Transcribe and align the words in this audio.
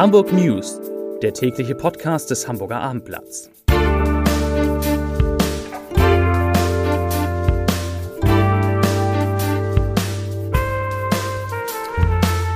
Hamburg 0.00 0.32
News, 0.32 0.80
der 1.20 1.34
tägliche 1.34 1.74
Podcast 1.74 2.30
des 2.30 2.48
Hamburger 2.48 2.80
Abendblatts. 2.80 3.50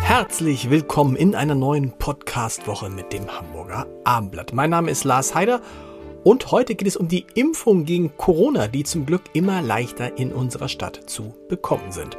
Herzlich 0.01 0.71
willkommen 0.71 1.17
in 1.17 1.35
einer 1.35 1.55
neuen 1.55 1.91
Podcast-Woche 1.91 2.89
mit 2.89 3.13
dem 3.13 3.31
Hamburger 3.31 3.87
Abendblatt. 4.05 4.55
Mein 4.55 4.71
Name 4.71 4.91
ist 4.91 5.05
Lars 5.05 5.35
Heider 5.35 5.61
und 6.23 6.51
heute 6.51 6.75
geht 6.75 6.89
es 6.89 6.97
um 6.97 7.09
die 7.09 7.27
Impfung 7.35 7.85
gegen 7.85 8.17
Corona, 8.17 8.69
die 8.69 8.85
zum 8.85 9.05
Glück 9.05 9.25
immer 9.35 9.61
leichter 9.61 10.17
in 10.17 10.33
unserer 10.33 10.69
Stadt 10.69 10.99
zu 11.11 11.35
bekommen 11.51 11.93
sind. 11.93 12.17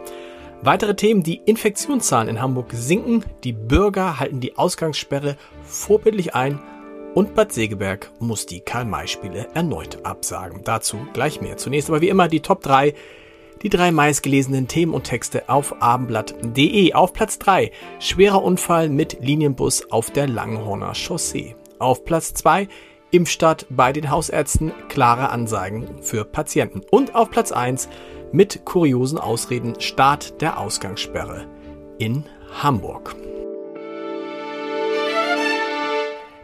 Weitere 0.66 0.96
Themen, 0.96 1.22
die 1.22 1.42
Infektionszahlen 1.46 2.28
in 2.28 2.42
Hamburg 2.42 2.72
sinken, 2.74 3.24
die 3.44 3.54
Bürger 3.54 4.20
halten 4.20 4.40
die 4.40 4.58
Ausgangssperre 4.58 5.38
vorbildlich 5.62 6.34
ein 6.34 6.60
und 7.14 7.36
Bad 7.36 7.54
Segeberg 7.54 8.10
muss 8.18 8.48
die 8.48 8.62
Karl-May-Spiele 8.62 9.50
erneut 9.54 10.04
absagen. 10.04 10.62
Dazu 10.64 10.98
gleich 11.14 11.40
mehr. 11.40 11.58
Zunächst 11.58 11.88
aber 11.88 12.02
wie 12.02 12.10
immer 12.10 12.28
die 12.28 12.40
Top 12.40 12.64
3, 12.64 12.96
die 13.62 13.70
drei 13.70 13.92
meistgelesenen 13.92 14.68
Themen 14.68 14.96
und 14.96 15.04
Texte 15.04 15.50
auf 15.50 15.84
abendblatt.de. 15.84 16.94
Auf 16.94 17.14
Platz 17.14 17.38
3, 17.38 17.70
schwerer 18.00 18.42
Unfall 18.42 18.90
mit 18.90 19.20
Linienbus 19.22 19.92
auf 19.92 20.10
der 20.10 20.28
Langhorner 20.28 20.96
Chaussee. 20.96 21.56
Auf 21.78 22.06
Platz 22.06 22.34
2, 22.34 22.68
Impfstart 23.12 23.68
bei 23.70 23.94
den 23.94 24.10
Hausärzten, 24.10 24.72
klare 24.90 25.30
Ansagen 25.30 26.02
für 26.02 26.26
Patienten. 26.26 26.82
Und 26.90 27.14
auf 27.14 27.30
Platz 27.30 27.52
1, 27.52 27.88
mit 28.36 28.66
kuriosen 28.66 29.18
Ausreden 29.18 29.80
Start 29.80 30.42
der 30.42 30.60
Ausgangssperre 30.60 31.48
in 32.00 32.26
Hamburg. 32.62 33.16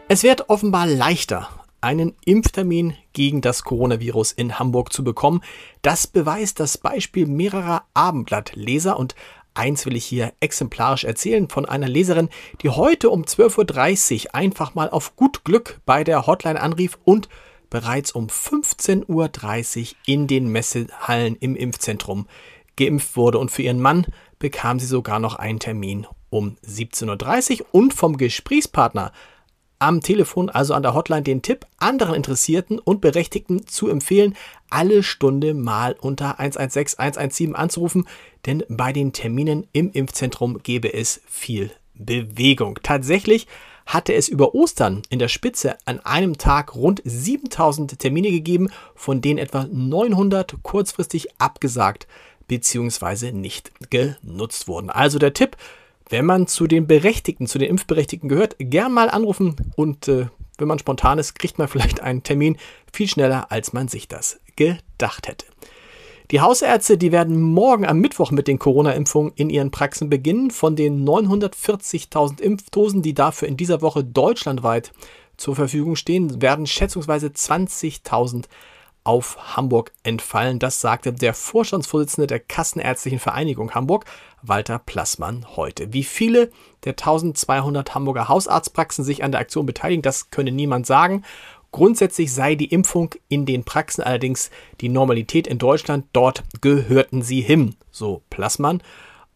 Es 0.08 0.22
wird 0.22 0.48
offenbar 0.48 0.86
leichter, 0.86 1.50
einen 1.82 2.14
Impftermin 2.24 2.96
gegen 3.12 3.42
das 3.42 3.62
Coronavirus 3.62 4.32
in 4.32 4.58
Hamburg 4.58 4.90
zu 4.90 5.04
bekommen. 5.04 5.42
Das 5.82 6.06
beweist 6.06 6.60
das 6.60 6.78
Beispiel 6.78 7.26
mehrerer 7.26 7.82
Abendblattleser 7.92 8.98
und 8.98 9.14
eins 9.52 9.84
will 9.84 9.94
ich 9.94 10.06
hier 10.06 10.32
exemplarisch 10.40 11.04
erzählen 11.04 11.50
von 11.50 11.66
einer 11.66 11.88
Leserin, 11.88 12.30
die 12.62 12.70
heute 12.70 13.10
um 13.10 13.24
12.30 13.24 14.28
Uhr 14.28 14.34
einfach 14.34 14.74
mal 14.74 14.88
auf 14.88 15.14
gut 15.14 15.44
Glück 15.44 15.82
bei 15.84 16.04
der 16.04 16.26
Hotline 16.26 16.58
anrief 16.58 16.98
und 17.04 17.28
bereits 17.72 18.12
um 18.12 18.26
15.30 18.26 19.80
Uhr 19.80 19.96
in 20.04 20.26
den 20.26 20.48
Messehallen 20.48 21.36
im 21.36 21.56
Impfzentrum 21.56 22.26
geimpft 22.76 23.16
wurde. 23.16 23.38
Und 23.38 23.50
für 23.50 23.62
ihren 23.62 23.80
Mann 23.80 24.06
bekam 24.38 24.78
sie 24.78 24.84
sogar 24.86 25.18
noch 25.18 25.36
einen 25.36 25.58
Termin 25.58 26.06
um 26.28 26.56
17.30 26.66 27.60
Uhr 27.60 27.66
und 27.72 27.94
vom 27.94 28.18
Gesprächspartner 28.18 29.10
am 29.78 30.02
Telefon, 30.02 30.50
also 30.50 30.74
an 30.74 30.82
der 30.82 30.92
Hotline, 30.92 31.22
den 31.22 31.40
Tipp, 31.40 31.66
anderen 31.78 32.14
Interessierten 32.14 32.78
und 32.78 33.00
Berechtigten 33.00 33.66
zu 33.66 33.88
empfehlen, 33.88 34.36
alle 34.68 35.02
Stunde 35.02 35.54
mal 35.54 35.96
unter 35.98 36.38
116 36.38 36.98
117 36.98 37.56
anzurufen, 37.56 38.06
denn 38.44 38.62
bei 38.68 38.92
den 38.92 39.14
Terminen 39.14 39.66
im 39.72 39.90
Impfzentrum 39.90 40.62
gäbe 40.62 40.92
es 40.92 41.22
viel 41.26 41.70
Bewegung. 41.94 42.78
Tatsächlich 42.82 43.46
hatte 43.86 44.14
es 44.14 44.28
über 44.28 44.54
Ostern 44.54 45.02
in 45.10 45.18
der 45.18 45.28
Spitze 45.28 45.76
an 45.84 46.00
einem 46.00 46.38
Tag 46.38 46.74
rund 46.74 47.02
7000 47.04 47.98
Termine 47.98 48.30
gegeben, 48.30 48.70
von 48.94 49.20
denen 49.20 49.38
etwa 49.38 49.66
900 49.70 50.62
kurzfristig 50.62 51.28
abgesagt 51.38 52.06
bzw. 52.48 53.32
nicht 53.32 53.72
genutzt 53.90 54.68
wurden. 54.68 54.90
Also 54.90 55.18
der 55.18 55.34
Tipp, 55.34 55.56
wenn 56.08 56.26
man 56.26 56.46
zu 56.46 56.66
den 56.66 56.86
Berechtigten, 56.86 57.46
zu 57.46 57.58
den 57.58 57.70
Impfberechtigten 57.70 58.28
gehört, 58.28 58.56
gern 58.58 58.92
mal 58.92 59.08
anrufen 59.08 59.56
und 59.76 60.08
äh, 60.08 60.26
wenn 60.58 60.68
man 60.68 60.78
spontan 60.78 61.18
ist, 61.18 61.38
kriegt 61.38 61.58
man 61.58 61.68
vielleicht 61.68 62.00
einen 62.00 62.22
Termin 62.22 62.56
viel 62.92 63.08
schneller, 63.08 63.50
als 63.50 63.72
man 63.72 63.88
sich 63.88 64.08
das 64.08 64.40
gedacht 64.56 65.28
hätte. 65.28 65.46
Die 66.32 66.40
Hausärzte, 66.40 66.96
die 66.96 67.12
werden 67.12 67.42
morgen 67.42 67.84
am 67.84 67.98
Mittwoch 67.98 68.30
mit 68.30 68.48
den 68.48 68.58
Corona-Impfungen 68.58 69.34
in 69.36 69.50
ihren 69.50 69.70
Praxen 69.70 70.08
beginnen. 70.08 70.50
Von 70.50 70.76
den 70.76 71.06
940.000 71.06 72.40
Impfdosen, 72.40 73.02
die 73.02 73.12
dafür 73.12 73.48
in 73.48 73.58
dieser 73.58 73.82
Woche 73.82 74.02
deutschlandweit 74.02 74.92
zur 75.36 75.54
Verfügung 75.54 75.94
stehen, 75.94 76.40
werden 76.40 76.66
schätzungsweise 76.66 77.26
20.000 77.26 78.46
auf 79.04 79.56
Hamburg 79.56 79.92
entfallen. 80.04 80.58
Das 80.58 80.80
sagte 80.80 81.12
der 81.12 81.34
Vorstandsvorsitzende 81.34 82.28
der 82.28 82.40
Kassenärztlichen 82.40 83.18
Vereinigung 83.18 83.74
Hamburg, 83.74 84.06
Walter 84.40 84.78
Plassmann, 84.78 85.44
heute. 85.56 85.92
Wie 85.92 86.04
viele 86.04 86.50
der 86.84 86.92
1200 86.92 87.94
Hamburger 87.94 88.28
Hausarztpraxen 88.28 89.04
sich 89.04 89.22
an 89.22 89.32
der 89.32 89.40
Aktion 89.42 89.66
beteiligen, 89.66 90.00
das 90.00 90.30
könne 90.30 90.50
niemand 90.50 90.86
sagen. 90.86 91.24
Grundsätzlich 91.72 92.32
sei 92.32 92.54
die 92.54 92.66
Impfung 92.66 93.14
in 93.28 93.46
den 93.46 93.64
Praxen 93.64 94.02
allerdings 94.02 94.50
die 94.80 94.90
Normalität 94.90 95.46
in 95.46 95.58
Deutschland. 95.58 96.06
Dort 96.12 96.44
gehörten 96.60 97.22
sie 97.22 97.40
hin, 97.40 97.74
so 97.90 98.22
Plassmann. 98.30 98.82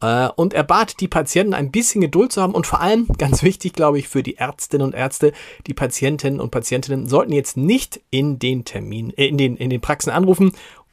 Äh, 0.02 0.28
und 0.36 0.52
er 0.52 0.62
bat 0.62 1.00
die 1.00 1.08
Patienten 1.08 1.54
ein 1.54 1.70
bisschen 1.70 2.02
Geduld 2.02 2.32
zu 2.32 2.42
haben 2.42 2.54
und 2.54 2.66
vor 2.66 2.80
allem, 2.80 3.08
ganz 3.18 3.42
wichtig, 3.42 3.72
glaube 3.72 3.98
ich, 3.98 4.08
für 4.08 4.22
die 4.22 4.36
Ärztinnen 4.36 4.86
und 4.86 4.94
Ärzte, 4.94 5.32
die 5.66 5.74
Patientinnen 5.74 6.40
und 6.40 6.50
Patientinnen 6.50 7.08
sollten 7.08 7.32
jetzt 7.32 7.56
nicht 7.56 8.00
in 8.10 8.38
den 8.38 8.64
Termin, 8.64 9.10
äh, 9.16 9.26
in 9.26 9.38
den, 9.38 9.56
in 9.56 9.70
den 9.70 9.80
Praxen 9.80 10.10
anrufen, 10.10 10.52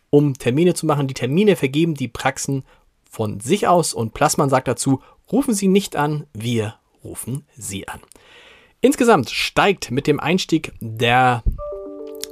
um 0.09 0.35
Termine 0.35 0.73
zu 0.73 0.85
machen. 0.85 1.07
Die 1.07 1.13
Termine 1.13 1.55
vergeben 1.55 1.95
die 1.95 2.07
Praxen 2.07 2.63
von 3.09 3.39
sich 3.39 3.67
aus 3.67 3.93
und 3.93 4.13
Plassmann 4.13 4.49
sagt 4.49 4.67
dazu, 4.67 5.01
rufen 5.31 5.53
Sie 5.53 5.67
nicht 5.67 5.95
an, 5.95 6.25
wir 6.33 6.75
rufen 7.03 7.45
Sie 7.55 7.87
an. 7.87 7.99
Insgesamt 8.83 9.29
steigt 9.29 9.91
mit 9.91 10.07
dem 10.07 10.19
Einstieg 10.19 10.73
der 10.81 11.41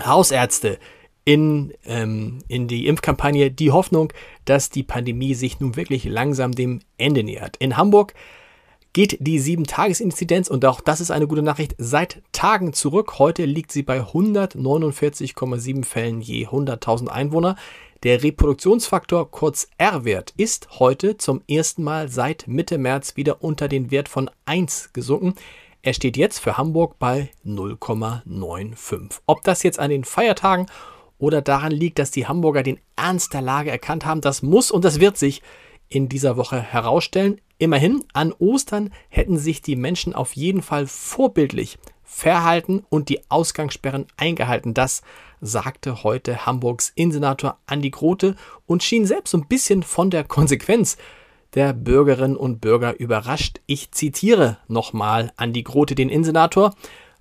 Hausärzte 0.03 0.79
in, 1.23 1.73
ähm, 1.85 2.39
in 2.49 2.67
die 2.67 2.87
Impfkampagne 2.87 3.51
die 3.51 3.71
Hoffnung, 3.71 4.11
dass 4.43 4.69
die 4.69 4.83
Pandemie 4.83 5.33
sich 5.33 5.61
nun 5.61 5.77
wirklich 5.77 6.03
langsam 6.03 6.51
dem 6.51 6.81
Ende 6.97 7.23
nähert. 7.23 7.55
In 7.57 7.77
Hamburg 7.77 8.13
geht 8.91 9.15
die 9.21 9.39
7-Tages-Inzidenz, 9.39 10.49
und 10.49 10.65
auch 10.65 10.81
das 10.81 10.99
ist 10.99 11.09
eine 11.09 11.25
gute 11.25 11.41
Nachricht, 11.41 11.73
seit 11.77 12.21
Tagen 12.33 12.73
zurück. 12.73 13.17
Heute 13.17 13.45
liegt 13.45 13.71
sie 13.71 13.83
bei 13.83 14.01
149,7 14.01 15.85
Fällen 15.85 16.19
je 16.19 16.47
100.000 16.47 17.07
Einwohner. 17.07 17.55
Der 18.03 18.23
Reproduktionsfaktor, 18.23 19.31
kurz 19.31 19.69
R-Wert, 19.77 20.33
ist 20.35 20.79
heute 20.79 21.15
zum 21.15 21.43
ersten 21.47 21.83
Mal 21.83 22.09
seit 22.09 22.49
Mitte 22.49 22.77
März 22.77 23.15
wieder 23.15 23.41
unter 23.41 23.69
den 23.69 23.89
Wert 23.89 24.09
von 24.09 24.29
1 24.43 24.89
gesunken. 24.91 25.35
Er 25.83 25.93
steht 25.93 26.15
jetzt 26.15 26.39
für 26.39 26.57
Hamburg 26.57 26.99
bei 26.99 27.31
0,95. 27.43 29.19
Ob 29.25 29.43
das 29.43 29.63
jetzt 29.63 29.79
an 29.79 29.89
den 29.89 30.03
Feiertagen 30.03 30.67
oder 31.17 31.41
daran 31.41 31.71
liegt, 31.71 31.97
dass 31.97 32.11
die 32.11 32.27
Hamburger 32.27 32.61
den 32.61 32.79
Ernst 32.95 33.33
der 33.33 33.41
Lage 33.41 33.71
erkannt 33.71 34.05
haben, 34.05 34.21
das 34.21 34.43
muss 34.43 34.69
und 34.69 34.85
das 34.85 34.99
wird 34.99 35.17
sich 35.17 35.41
in 35.89 36.07
dieser 36.07 36.37
Woche 36.37 36.61
herausstellen. 36.61 37.41
Immerhin, 37.57 38.03
an 38.13 38.31
Ostern 38.33 38.91
hätten 39.09 39.39
sich 39.39 39.63
die 39.63 39.75
Menschen 39.75 40.13
auf 40.13 40.35
jeden 40.35 40.61
Fall 40.61 40.85
vorbildlich 40.85 41.79
verhalten 42.03 42.83
und 42.89 43.09
die 43.09 43.21
Ausgangssperren 43.29 44.05
eingehalten. 44.17 44.75
Das 44.75 45.01
sagte 45.41 46.03
heute 46.03 46.45
Hamburgs 46.45 46.91
Innensenator 46.93 47.57
Andi 47.65 47.89
Grote 47.89 48.35
und 48.67 48.83
schien 48.83 49.07
selbst 49.07 49.31
so 49.31 49.37
ein 49.39 49.47
bisschen 49.47 49.81
von 49.81 50.11
der 50.11 50.25
Konsequenz 50.25 50.97
der 51.53 51.73
Bürgerinnen 51.73 52.37
und 52.37 52.61
Bürger 52.61 52.99
überrascht. 52.99 53.59
Ich 53.65 53.91
zitiere 53.91 54.57
nochmal 54.67 55.31
an 55.35 55.53
die 55.53 55.63
Grote, 55.63 55.95
den 55.95 56.09
Innensenator. 56.09 56.73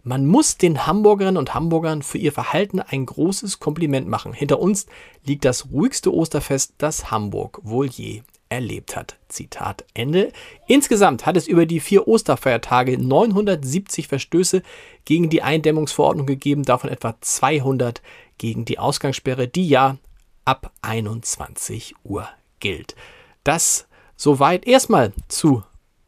Man 0.02 0.26
muss 0.26 0.56
den 0.56 0.86
Hamburgerinnen 0.86 1.36
und 1.36 1.54
Hamburgern 1.54 2.02
für 2.02 2.18
ihr 2.18 2.32
Verhalten 2.32 2.80
ein 2.80 3.04
großes 3.04 3.60
Kompliment 3.60 4.08
machen. 4.08 4.32
Hinter 4.32 4.60
uns 4.60 4.86
liegt 5.24 5.44
das 5.44 5.70
ruhigste 5.70 6.14
Osterfest, 6.14 6.74
das 6.78 7.10
Hamburg 7.10 7.60
wohl 7.62 7.86
je 7.86 8.22
erlebt 8.48 8.96
hat. 8.96 9.18
Zitat 9.28 9.84
Ende. 9.94 10.32
Insgesamt 10.66 11.26
hat 11.26 11.36
es 11.36 11.46
über 11.46 11.66
die 11.66 11.80
vier 11.80 12.08
Osterfeiertage 12.08 12.98
970 12.98 14.08
Verstöße 14.08 14.62
gegen 15.04 15.30
die 15.30 15.42
Eindämmungsverordnung 15.42 16.26
gegeben, 16.26 16.62
davon 16.62 16.90
etwa 16.90 17.16
200 17.20 18.02
gegen 18.38 18.64
die 18.64 18.78
Ausgangssperre, 18.78 19.48
die 19.48 19.68
ja 19.68 19.98
ab 20.44 20.72
21 20.82 21.94
Uhr 22.02 22.28
gilt. 22.58 22.96
Das 23.44 23.86
Soweit 24.20 24.66
erstmal 24.66 25.14
zu 25.28 25.62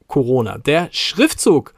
Corona. 0.06 0.59
Der 0.59 0.91
Schriftzug 0.93 1.73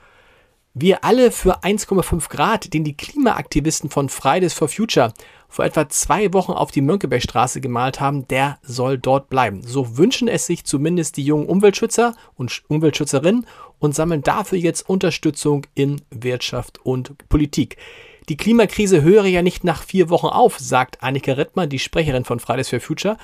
wir 0.76 1.04
alle 1.04 1.31
für 1.31 1.62
1,5 1.62 2.28
Grad, 2.28 2.75
den 2.75 2.82
die 2.82 2.96
Klimaaktivisten 2.96 3.88
von 3.88 4.08
Fridays 4.08 4.52
for 4.52 4.66
Future 4.66 5.14
vor 5.48 5.64
etwa 5.64 5.88
zwei 5.88 6.32
Wochen 6.32 6.50
auf 6.50 6.72
die 6.72 6.81
Mönckebergstraße 6.81 7.60
gemalt 7.60 8.00
haben, 8.00 8.26
der 8.26 8.58
soll 8.62 8.98
dort 8.98 9.28
bleiben. 9.31 9.62
So 9.64 9.96
wünschen 9.96 10.26
es 10.26 10.46
sich 10.46 10.64
zumindest 10.64 11.16
die 11.16 11.25
jungen 11.25 11.46
Umweltschützer 11.46 12.16
und 12.34 12.64
Umweltschützerinnen 12.66 13.46
und 13.78 13.94
sammeln 13.94 14.22
dafür 14.22 14.58
jetzt 14.58 14.88
Unterstützung 14.88 15.69
in 15.76 16.02
Wirtschaft 16.10 16.84
und 16.84 17.16
Politik. 17.28 17.76
Die 18.28 18.37
Klimakrise 18.37 19.02
höre 19.02 19.26
ja 19.26 19.42
nicht 19.42 19.62
nach 19.62 19.82
vier 19.84 20.08
Wochen 20.08 20.26
auf, 20.26 20.58
sagt 20.58 21.02
Annika 21.02 21.34
Rittmann, 21.34 21.69
die 21.69 21.78
Sprecherin 21.78 22.25
von 22.25 22.40
Fridays 22.40 22.70
for 22.70 22.80
Future, 22.80 23.19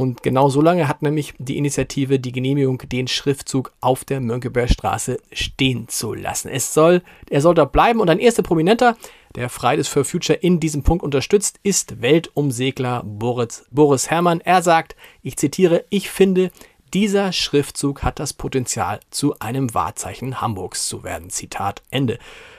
Und 0.00 0.22
genau 0.22 0.48
so 0.48 0.62
lange 0.62 0.88
hat 0.88 1.02
nämlich 1.02 1.34
die 1.36 1.58
Initiative 1.58 2.18
die 2.18 2.32
Genehmigung, 2.32 2.78
den 2.90 3.06
Schriftzug 3.06 3.70
auf 3.82 4.02
der 4.02 4.22
Mönckebergstraße 4.22 5.18
stehen 5.30 5.88
zu 5.88 6.14
lassen. 6.14 6.48
Es 6.48 6.72
soll, 6.72 7.02
er 7.28 7.42
soll 7.42 7.54
da 7.54 7.66
bleiben 7.66 8.00
und 8.00 8.08
ein 8.08 8.18
erster 8.18 8.42
Prominenter, 8.42 8.96
der 9.34 9.50
Fridays 9.50 9.88
for 9.88 10.06
Future 10.06 10.38
in 10.38 10.58
diesem 10.58 10.84
Punkt 10.84 11.04
unterstützt, 11.04 11.60
ist 11.64 12.00
Weltumsegler 12.00 13.02
Boris, 13.04 13.66
Boris 13.70 14.08
Herrmann. 14.08 14.40
Er 14.40 14.62
sagt, 14.62 14.96
ich 15.20 15.36
zitiere, 15.36 15.84
ich 15.90 16.08
finde, 16.08 16.50
dieser 16.94 17.32
Schriftzug 17.32 18.02
hat 18.02 18.20
das 18.20 18.32
Potenzial, 18.32 19.00
zu 19.10 19.38
einem 19.38 19.74
Wahrzeichen 19.74 20.40
Hamburgs 20.40 20.88
zu 20.88 21.04
werden. 21.04 21.28
Zitat 21.28 21.82
Ende. 21.90 22.18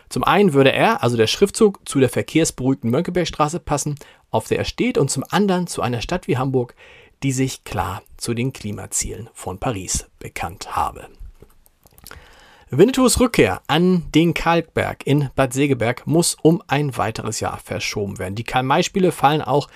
Zum 0.10 0.24
einen 0.24 0.54
würde 0.54 0.74
er, 0.74 1.02
also 1.02 1.18
der 1.18 1.26
Schriftzug, 1.26 1.80
zu 1.90 2.00
der 2.00 2.10
verkehrsberuhigten 2.10 2.92
Mönckebergstraße 2.92 3.60
passen, 3.60 3.96
auf 4.30 4.48
der 4.48 4.60
er 4.60 4.66
steht, 4.66 5.00
und 5.00 5.10
zum 5.10 5.24
anderen 5.28 5.66
zu 5.66 5.82
einer 5.82 6.02
Stadt 6.02 6.28
wie 6.28 6.38
Hamburg, 6.38 6.76
die 7.24 7.32
sich 7.32 7.64
klar 7.64 8.04
zu 8.18 8.34
den 8.34 8.54
Klimazielen 8.54 9.30
von 9.34 9.60
Paris 9.60 10.08
bekannt 10.20 10.76
habe. 10.76 11.08
Winnetous 12.74 13.20
Rückkehr 13.20 13.62
an 13.68 14.06
den 14.16 14.34
Kalkberg 14.34 15.06
in 15.06 15.30
Bad 15.36 15.52
Segeberg 15.52 16.08
muss 16.08 16.38
um 16.42 16.64
ein 16.68 16.96
weiteres 16.96 17.42
Jahr 17.42 17.60
verschoben 17.60 18.18
werden. 18.18 18.36
Die 18.36 18.46
Karl-May-Spiele 18.46 19.12
fallen 19.12 19.42
auch 19.42 19.68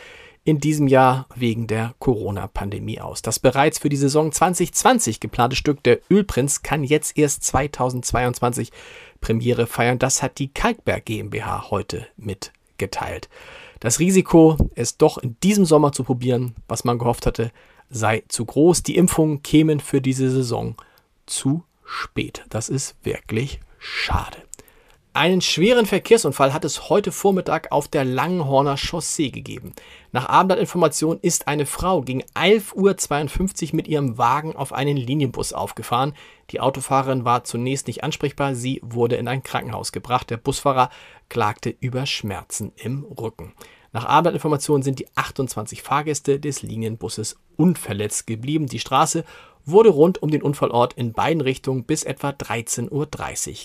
in 0.46 0.60
diesem 0.60 0.88
Jahr 0.88 1.28
wegen 1.36 1.68
der 1.68 1.96
Corona-Pandemie 2.00 3.02
aus. 3.02 3.22
Das 3.22 3.40
bereits 3.40 3.80
für 3.80 3.90
die 3.90 3.98
Saison 3.98 4.32
2020 4.32 5.20
geplante 5.20 5.58
Stück 5.58 5.84
Der 5.84 6.00
Ölprinz 6.10 6.62
kann 6.62 6.84
jetzt 6.86 7.18
erst 7.18 7.44
2022 7.44 8.72
Premiere 9.20 9.68
feiern. 9.68 10.00
Das 10.00 10.24
hat 10.24 10.38
die 10.38 10.54
Kalkberg 10.54 11.04
GmbH 11.04 11.72
heute 11.72 12.08
mitgeteilt. 12.16 13.28
Das 13.80 14.00
Risiko, 14.00 14.58
es 14.76 14.98
doch 14.98 15.18
in 15.18 15.36
diesem 15.44 15.66
Sommer 15.66 15.92
zu 15.92 16.04
probieren, 16.04 16.56
was 16.68 16.84
man 16.84 16.98
gehofft 16.98 17.26
hatte, 17.26 17.52
sei 17.90 18.24
zu 18.28 18.46
groß. 18.46 18.84
Die 18.84 18.96
Impfungen 18.96 19.44
kämen 19.44 19.80
für 19.80 20.02
diese 20.02 20.30
Saison 20.30 20.76
zu 21.26 21.64
spät. 21.86 22.46
Das 22.50 22.70
ist 22.70 22.96
wirklich 23.04 23.60
schade. 23.80 24.38
Einen 25.16 25.40
schweren 25.40 25.86
Verkehrsunfall 25.86 26.52
hat 26.52 26.66
es 26.66 26.90
heute 26.90 27.14
Vormittag 27.14 27.72
auf 27.72 27.88
der 27.88 28.04
Langenhorner 28.04 28.76
Chaussee 28.76 29.30
gegeben. 29.30 29.74
Nach 30.12 30.28
Abendblattinformation 30.28 31.20
ist 31.22 31.48
eine 31.48 31.66
Frau 31.66 32.02
gegen 32.02 32.22
11.52 32.34 33.70
Uhr 33.70 33.76
mit 33.78 33.88
ihrem 33.88 34.18
Wagen 34.18 34.58
auf 34.58 34.74
einen 34.74 34.98
Linienbus 34.98 35.54
aufgefahren. 35.54 36.14
Die 36.52 36.60
Autofahrerin 36.60 37.24
war 37.24 37.46
zunächst 37.46 37.88
nicht 37.88 38.04
ansprechbar, 38.04 38.56
sie 38.56 38.82
wurde 38.84 39.16
in 39.16 39.30
ein 39.30 39.42
Krankenhaus 39.42 39.94
gebracht. 39.94 40.30
Der 40.32 40.36
Busfahrer 40.36 40.90
klagte 41.30 41.74
über 41.80 42.06
Schmerzen 42.06 42.74
im 42.76 43.06
Rücken. 43.06 43.54
Nach 43.94 44.08
Abendblattinformation 44.08 44.84
sind 44.84 45.00
die 45.00 45.08
28 45.16 45.82
Fahrgäste 45.82 46.42
des 46.42 46.62
Linienbusses 46.62 47.38
unverletzt 47.56 48.28
geblieben. 48.28 48.66
Die 48.66 48.80
Straße 48.80 49.24
wurde 49.66 49.90
rund 49.90 50.22
um 50.22 50.30
den 50.30 50.42
Unfallort 50.42 50.94
in 50.94 51.14
beiden 51.14 51.42
Richtungen 51.42 51.84
bis 51.84 52.04
etwa 52.04 52.30
13.30 52.30 52.90
Uhr 52.92 53.08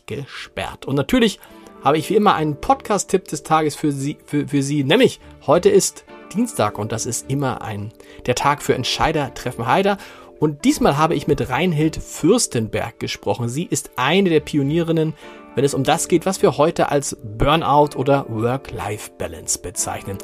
gesperrt. 0.06 0.86
Und 0.86 0.96
natürlich 0.96 1.38
habe 1.82 1.98
ich 1.98 2.10
wie 2.10 2.16
immer 2.16 2.34
einen 2.34 2.60
Podcast-Tipp 2.60 3.28
des 3.28 3.42
Tages 3.42 3.74
für 3.74 3.92
Sie, 3.92 4.18
für, 4.24 4.48
für 4.48 4.62
Sie, 4.62 4.84
nämlich 4.84 5.20
heute 5.46 5.68
ist 5.68 6.04
Dienstag 6.34 6.78
und 6.78 6.92
das 6.92 7.06
ist 7.06 7.30
immer 7.30 7.62
ein, 7.62 7.92
der 8.26 8.34
Tag 8.34 8.62
für 8.62 8.74
Entscheider 8.74 9.34
treffen 9.34 9.66
Heider. 9.66 9.98
Und 10.38 10.64
diesmal 10.64 10.96
habe 10.96 11.14
ich 11.14 11.26
mit 11.26 11.50
Reinhild 11.50 11.96
Fürstenberg 11.96 12.98
gesprochen. 12.98 13.48
Sie 13.48 13.64
ist 13.64 13.90
eine 13.96 14.30
der 14.30 14.40
Pionierinnen, 14.40 15.12
wenn 15.54 15.64
es 15.64 15.74
um 15.74 15.84
das 15.84 16.08
geht, 16.08 16.24
was 16.24 16.40
wir 16.40 16.56
heute 16.56 16.90
als 16.90 17.18
Burnout 17.22 17.96
oder 17.96 18.24
Work-Life-Balance 18.28 19.58
bezeichnen. 19.58 20.16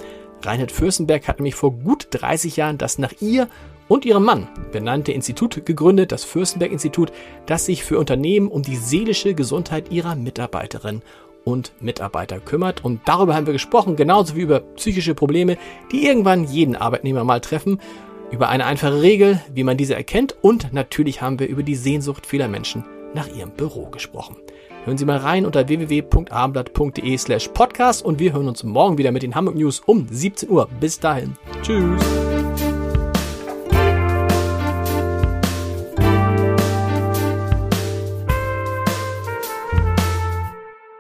Reinhild 0.43 0.73
Fürstenberg 0.73 1.29
hat 1.29 1.39
nämlich 1.39 1.55
vor 1.55 1.73
gut 1.73 2.09
30 2.11 2.57
Jahren 2.57 2.79
das 2.79 2.99
nach 2.99 3.13
ihr 3.21 3.49
und 3.89 4.05
ihrem 4.05 4.25
Mann 4.25 4.49
benannte 4.73 5.13
Institut 5.13 5.65
gegründet, 5.65 6.13
das 6.13 6.25
Fürstenberg-Institut, 6.25 7.13
das 7.47 7.67
sich 7.67 7.85
für 7.85 7.99
Unternehmen 7.99 8.49
um 8.49 8.63
die 8.63 8.77
seelische 8.77 9.35
Gesundheit 9.35 9.91
ihrer 9.91 10.17
Mitarbeiterinnen 10.17 11.03
und 11.45 11.73
Mitarbeiter 11.81 12.41
kümmert. 12.41 12.85
Und 12.85 13.01
darüber 13.07 13.35
haben 13.35 13.47
wir 13.47 13.53
gesprochen, 13.53 13.97
genauso 13.97 14.37
wie 14.37 14.43
über 14.43 14.61
psychische 14.61 15.15
Probleme, 15.15 15.57
die 15.93 16.07
irgendwann 16.07 16.45
jeden 16.45 16.77
Arbeitnehmer 16.77 17.25
mal 17.25 17.41
treffen, 17.41 17.81
über 18.31 18.49
eine 18.49 18.67
einfache 18.67 19.03
Regel, 19.03 19.41
wie 19.55 19.63
man 19.63 19.77
diese 19.77 19.95
erkennt 19.95 20.35
und 20.41 20.73
natürlich 20.73 21.23
haben 21.23 21.39
wir 21.39 21.47
über 21.47 21.63
die 21.63 21.77
Sehnsucht 21.77 22.27
vieler 22.27 22.49
Menschen 22.49 22.85
nach 23.15 23.29
ihrem 23.29 23.51
Büro 23.51 23.87
gesprochen. 23.87 24.37
Hören 24.85 24.99
Sie 24.99 25.05
mal 25.05 25.19
rein 25.19 25.47
unter 25.47 25.69
www.abendblatt.de 25.69 27.19
slash 27.19 27.49
podcast 27.49 28.05
und 28.05 28.19
wir 28.19 28.33
hören 28.33 28.49
uns 28.49 28.63
morgen 28.63 28.99
wieder 28.99 29.11
mit 29.11 29.23
den 29.23 29.35
Hamburg 29.35 29.57
News 29.57 29.81
um 29.85 30.07
17 30.09 30.49
Uhr. 30.49 30.69
Bis 30.81 31.01
dahin. 31.01 31.37
Tschüss. 31.63 32.03